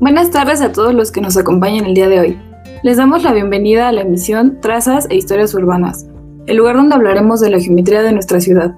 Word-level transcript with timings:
Buenas 0.00 0.30
tardes 0.30 0.62
a 0.62 0.72
todos 0.72 0.94
los 0.94 1.12
que 1.12 1.20
nos 1.20 1.36
acompañan 1.36 1.84
el 1.84 1.92
día 1.92 2.08
de 2.08 2.20
hoy. 2.20 2.40
Les 2.82 2.96
damos 2.96 3.22
la 3.22 3.34
bienvenida 3.34 3.86
a 3.86 3.92
la 3.92 4.00
emisión 4.00 4.58
Trazas 4.58 5.06
e 5.10 5.14
Historias 5.14 5.52
Urbanas, 5.52 6.06
el 6.46 6.56
lugar 6.56 6.76
donde 6.76 6.94
hablaremos 6.94 7.42
de 7.42 7.50
la 7.50 7.60
geometría 7.60 8.00
de 8.00 8.12
nuestra 8.12 8.40
ciudad. 8.40 8.74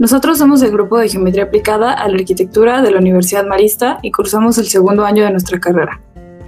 Nosotros 0.00 0.36
somos 0.36 0.60
el 0.62 0.72
grupo 0.72 0.98
de 0.98 1.08
Geometría 1.08 1.44
Aplicada 1.44 1.92
a 1.92 2.08
la 2.08 2.16
Arquitectura 2.16 2.82
de 2.82 2.90
la 2.90 2.98
Universidad 2.98 3.46
Marista 3.46 4.00
y 4.02 4.10
cursamos 4.10 4.58
el 4.58 4.66
segundo 4.66 5.04
año 5.04 5.22
de 5.22 5.30
nuestra 5.30 5.60
carrera. 5.60 6.00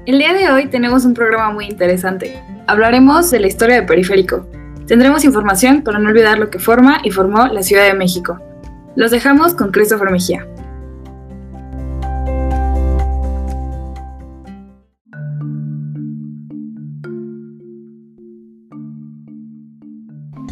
El 0.07 0.19
día 0.19 0.33
de 0.35 0.51
hoy 0.51 0.67
tenemos 0.67 1.05
un 1.05 1.15
programa 1.15 1.53
muy 1.53 1.67
interesante. 1.67 2.37
Hablaremos 2.67 3.31
de 3.31 3.39
la 3.39 3.47
historia 3.47 3.77
de 3.77 3.87
Periférico. 3.87 4.45
Tendremos 4.89 5.25
información 5.25 5.83
para 5.83 6.01
no 6.01 6.09
olvidar 6.09 6.37
lo 6.37 6.51
que 6.51 6.59
forma 6.59 6.99
y 7.05 7.13
formó 7.13 7.47
la 7.47 7.63
Ciudad 7.63 7.87
de 7.87 7.95
México. 7.95 8.41
Los 8.97 9.13
dejamos 9.13 9.55
con 9.55 9.71
Christopher 9.71 10.11
Mejía. 10.11 10.49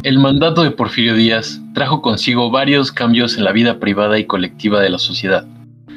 El 0.03 0.17
mandato 0.17 0.63
de 0.63 0.71
Porfirio 0.71 1.13
Díaz 1.13 1.61
trajo 1.73 2.01
consigo 2.01 2.49
varios 2.49 2.91
cambios 2.91 3.37
en 3.37 3.43
la 3.43 3.51
vida 3.51 3.79
privada 3.79 4.17
y 4.17 4.23
colectiva 4.23 4.79
de 4.79 4.89
la 4.89 4.97
sociedad, 4.97 5.45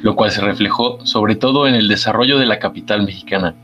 lo 0.01 0.15
cual 0.15 0.31
se 0.31 0.41
reflejó 0.41 0.99
sobre 1.05 1.35
todo 1.35 1.67
en 1.67 1.75
el 1.75 1.87
desarrollo 1.87 2.37
de 2.37 2.45
la 2.45 2.59
capital 2.59 3.03
mexicana. 3.03 3.55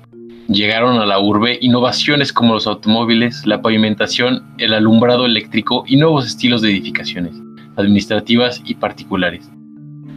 Llegaron 0.48 0.98
a 0.98 1.06
la 1.06 1.20
urbe 1.20 1.58
innovaciones 1.62 2.32
como 2.32 2.54
los 2.54 2.68
automóviles, 2.68 3.46
la 3.46 3.62
pavimentación, 3.62 4.44
el 4.58 4.74
alumbrado 4.74 5.26
eléctrico 5.26 5.84
y 5.86 5.98
nuevos 5.98 6.26
estilos 6.26 6.62
de 6.62 6.70
edificaciones, 6.70 7.36
administrativas 7.76 8.62
y 8.66 8.76
particulares. 8.76 9.50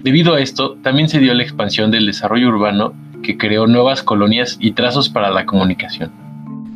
Debido 0.04 0.34
a 0.34 0.40
esto, 0.40 0.76
también 0.82 1.08
se 1.08 1.18
dio 1.18 1.34
la 1.34 1.42
expansión 1.42 1.90
del 1.90 2.06
desarrollo 2.06 2.48
urbano 2.48 2.94
que 3.24 3.36
creó 3.36 3.66
nuevas 3.66 4.02
colonias 4.04 4.56
y 4.60 4.70
trazos 4.72 5.08
para 5.08 5.30
la 5.30 5.46
comunicación. 5.46 6.21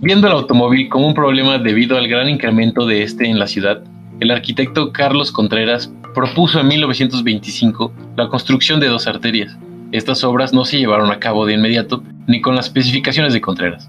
Viendo 0.02 0.26
el 0.26 0.34
automóvil 0.34 0.90
como 0.90 1.06
un 1.06 1.14
problema 1.14 1.56
debido 1.56 1.96
al 1.96 2.06
gran 2.06 2.28
incremento 2.28 2.84
de 2.84 3.02
este 3.02 3.26
en 3.30 3.38
la 3.38 3.46
ciudad, 3.46 3.82
el 4.20 4.30
arquitecto 4.30 4.92
Carlos 4.92 5.32
Contreras 5.32 5.90
propuso 6.14 6.60
en 6.60 6.68
1925 6.68 7.92
la 8.14 8.28
construcción 8.28 8.78
de 8.78 8.88
dos 8.88 9.06
arterias. 9.06 9.56
Estas 9.92 10.22
obras 10.22 10.52
no 10.52 10.66
se 10.66 10.78
llevaron 10.78 11.10
a 11.10 11.18
cabo 11.18 11.46
de 11.46 11.54
inmediato 11.54 12.02
ni 12.26 12.42
con 12.42 12.54
las 12.54 12.66
especificaciones 12.66 13.32
de 13.32 13.40
Contreras, 13.40 13.88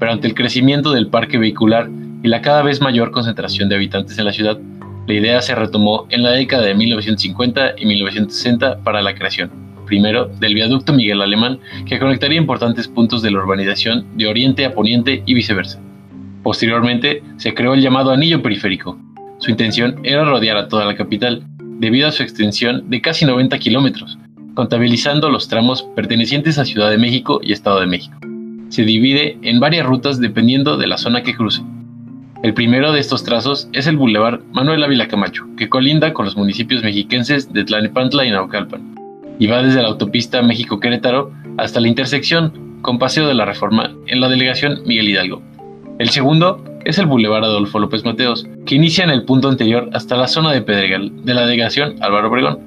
pero 0.00 0.10
ante 0.10 0.26
el 0.26 0.34
crecimiento 0.34 0.90
del 0.90 1.06
parque 1.06 1.38
vehicular 1.38 1.88
y 2.24 2.28
la 2.28 2.42
cada 2.42 2.62
vez 2.62 2.80
mayor 2.80 3.12
concentración 3.12 3.68
de 3.68 3.76
habitantes 3.76 4.18
en 4.18 4.24
la 4.24 4.32
ciudad, 4.32 4.58
la 5.06 5.14
idea 5.14 5.40
se 5.40 5.54
retomó 5.54 6.06
en 6.10 6.24
la 6.24 6.32
década 6.32 6.64
de 6.64 6.74
1950 6.74 7.74
y 7.78 7.86
1960 7.86 8.78
para 8.82 9.02
la 9.02 9.14
creación 9.14 9.63
primero 9.84 10.26
del 10.26 10.54
viaducto 10.54 10.92
Miguel 10.92 11.22
Alemán, 11.22 11.58
que 11.86 11.98
conectaría 11.98 12.38
importantes 12.38 12.88
puntos 12.88 13.22
de 13.22 13.30
la 13.30 13.38
urbanización 13.38 14.06
de 14.16 14.26
oriente 14.26 14.64
a 14.64 14.74
poniente 14.74 15.22
y 15.26 15.34
viceversa. 15.34 15.80
Posteriormente, 16.42 17.22
se 17.38 17.54
creó 17.54 17.74
el 17.74 17.80
llamado 17.80 18.10
anillo 18.10 18.42
periférico. 18.42 18.98
Su 19.38 19.50
intención 19.50 20.00
era 20.04 20.24
rodear 20.24 20.56
a 20.56 20.68
toda 20.68 20.84
la 20.84 20.94
capital, 20.94 21.42
debido 21.78 22.06
a 22.06 22.12
su 22.12 22.22
extensión 22.22 22.88
de 22.90 23.00
casi 23.00 23.24
90 23.24 23.58
kilómetros, 23.58 24.18
contabilizando 24.54 25.30
los 25.30 25.48
tramos 25.48 25.82
pertenecientes 25.96 26.58
a 26.58 26.64
Ciudad 26.64 26.90
de 26.90 26.98
México 26.98 27.40
y 27.42 27.52
Estado 27.52 27.80
de 27.80 27.86
México. 27.86 28.16
Se 28.68 28.84
divide 28.84 29.38
en 29.42 29.60
varias 29.60 29.86
rutas 29.86 30.20
dependiendo 30.20 30.76
de 30.76 30.86
la 30.86 30.98
zona 30.98 31.22
que 31.22 31.34
cruce. 31.34 31.62
El 32.42 32.54
primero 32.54 32.92
de 32.92 33.00
estos 33.00 33.24
trazos 33.24 33.68
es 33.72 33.86
el 33.86 33.96
Boulevard 33.96 34.40
Manuel 34.52 34.84
Ávila 34.84 35.08
Camacho, 35.08 35.44
que 35.56 35.68
colinda 35.68 36.12
con 36.12 36.26
los 36.26 36.36
municipios 36.36 36.82
mexiquenses 36.82 37.52
de 37.52 37.64
Tlanepantla 37.64 38.26
y 38.26 38.30
Naucalpan 38.30 38.93
y 39.38 39.46
va 39.46 39.62
desde 39.62 39.82
la 39.82 39.88
autopista 39.88 40.42
México-Querétaro 40.42 41.32
hasta 41.56 41.80
la 41.80 41.88
intersección 41.88 42.78
con 42.82 42.98
Paseo 42.98 43.26
de 43.26 43.34
la 43.34 43.44
Reforma 43.44 43.94
en 44.06 44.20
la 44.20 44.28
delegación 44.28 44.82
Miguel 44.86 45.08
Hidalgo. 45.08 45.42
El 45.98 46.10
segundo 46.10 46.62
es 46.84 46.98
el 46.98 47.06
Boulevard 47.06 47.44
Adolfo 47.44 47.78
López 47.78 48.04
Mateos, 48.04 48.46
que 48.66 48.74
inicia 48.74 49.04
en 49.04 49.10
el 49.10 49.24
punto 49.24 49.48
anterior 49.48 49.88
hasta 49.92 50.16
la 50.16 50.28
zona 50.28 50.52
de 50.52 50.62
Pedregal 50.62 51.12
de 51.24 51.34
la 51.34 51.46
delegación 51.46 51.96
Álvaro 52.00 52.28
Obregón. 52.28 52.58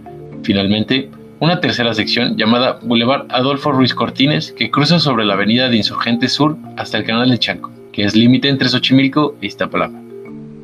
Finalmente, 0.43 1.09
una 1.39 1.59
tercera 1.59 1.93
sección 1.93 2.35
llamada 2.35 2.79
Boulevard 2.81 3.27
Adolfo 3.29 3.71
Ruiz 3.71 3.93
Cortines 3.93 4.51
que 4.51 4.71
cruza 4.71 4.99
sobre 4.99 5.25
la 5.25 5.33
avenida 5.33 5.69
de 5.69 5.77
Insurgentes 5.77 6.33
Sur 6.33 6.57
hasta 6.77 6.97
el 6.97 7.03
canal 7.03 7.29
de 7.29 7.37
Chanco, 7.37 7.69
que 7.91 8.05
es 8.05 8.15
límite 8.15 8.49
entre 8.49 8.69
Xochimilco 8.69 9.35
e 9.41 9.47
Iztapalapa. 9.47 9.99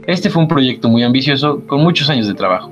Este 0.08 0.30
fue 0.30 0.42
un 0.42 0.48
proyecto 0.48 0.90
muy 0.90 1.04
ambicioso 1.04 1.62
con 1.68 1.82
muchos 1.82 2.10
años 2.10 2.28
de 2.28 2.34
trabajo 2.34 2.72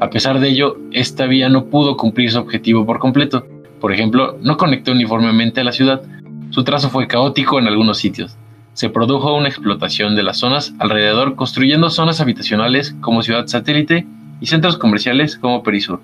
a 0.00 0.10
pesar 0.10 0.38
de 0.38 0.48
ello, 0.48 0.78
esta 0.92 1.26
vía 1.26 1.48
no 1.48 1.66
pudo 1.66 1.96
cumplir 1.96 2.30
su 2.30 2.38
objetivo 2.38 2.86
por 2.86 2.98
completo. 2.98 3.46
Por 3.80 3.92
ejemplo, 3.92 4.38
no 4.42 4.56
conectó 4.56 4.92
uniformemente 4.92 5.60
a 5.60 5.64
la 5.64 5.72
ciudad. 5.72 6.02
Su 6.50 6.62
trazo 6.64 6.88
fue 6.88 7.08
caótico 7.08 7.58
en 7.58 7.66
algunos 7.66 7.98
sitios. 7.98 8.36
Se 8.74 8.90
produjo 8.90 9.36
una 9.36 9.48
explotación 9.48 10.14
de 10.14 10.22
las 10.22 10.38
zonas 10.38 10.72
alrededor 10.78 11.34
construyendo 11.34 11.90
zonas 11.90 12.20
habitacionales 12.20 12.94
como 13.00 13.22
Ciudad 13.22 13.46
Satélite 13.48 14.06
y 14.40 14.46
centros 14.46 14.76
comerciales 14.78 15.36
como 15.36 15.64
Perisur. 15.64 16.00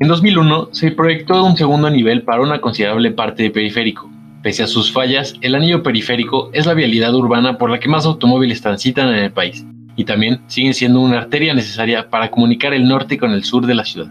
En 0.00 0.08
2001 0.08 0.70
se 0.72 0.90
proyectó 0.90 1.44
un 1.44 1.56
segundo 1.56 1.90
nivel 1.90 2.22
para 2.22 2.42
una 2.42 2.60
considerable 2.60 3.10
parte 3.10 3.42
de 3.42 3.50
periférico. 3.50 4.10
Pese 4.42 4.62
a 4.62 4.66
sus 4.66 4.90
fallas, 4.90 5.34
el 5.42 5.54
anillo 5.54 5.82
periférico 5.82 6.50
es 6.52 6.66
la 6.66 6.74
vialidad 6.74 7.14
urbana 7.14 7.58
por 7.58 7.70
la 7.70 7.78
que 7.78 7.88
más 7.88 8.06
automóviles 8.06 8.62
transitan 8.62 9.08
en 9.10 9.24
el 9.24 9.32
país 9.32 9.64
y 9.96 10.04
también 10.04 10.42
siguen 10.46 10.74
siendo 10.74 11.00
una 11.00 11.18
arteria 11.18 11.54
necesaria 11.54 12.08
para 12.10 12.30
comunicar 12.30 12.74
el 12.74 12.86
norte 12.86 13.18
con 13.18 13.30
el 13.30 13.44
sur 13.44 13.66
de 13.66 13.74
la 13.74 13.84
ciudad. 13.84 14.10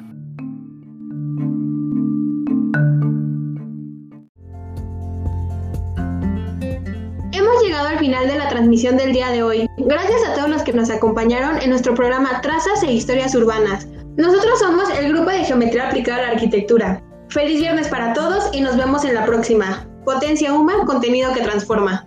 Hemos 7.31 7.63
llegado 7.63 7.87
al 7.89 7.99
final 7.99 8.27
de 8.27 8.37
la 8.37 8.49
transmisión 8.49 8.97
del 8.97 9.13
día 9.13 9.29
de 9.29 9.43
hoy. 9.43 9.67
Gracias 9.77 10.21
a 10.27 10.35
todos 10.35 10.49
los 10.49 10.63
que 10.63 10.73
nos 10.73 10.89
acompañaron 10.89 11.61
en 11.61 11.69
nuestro 11.69 11.93
programa 11.95 12.41
Trazas 12.41 12.83
e 12.83 12.93
Historias 12.93 13.35
Urbanas. 13.35 13.87
Nosotros 14.17 14.59
somos 14.59 14.89
el 14.97 15.11
grupo 15.11 15.31
de 15.31 15.43
Geometría 15.43 15.89
Aplicada 15.89 16.19
a 16.19 16.21
la 16.21 16.31
Arquitectura. 16.33 17.01
Feliz 17.29 17.59
viernes 17.59 17.87
para 17.87 18.13
todos 18.13 18.49
y 18.53 18.61
nos 18.61 18.77
vemos 18.77 19.03
en 19.05 19.15
la 19.15 19.25
próxima. 19.25 19.87
Potencia 20.05 20.53
Huma, 20.53 20.85
contenido 20.85 21.33
que 21.33 21.41
transforma. 21.41 22.05